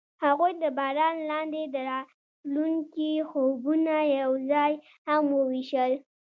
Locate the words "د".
0.63-0.65, 1.65-1.75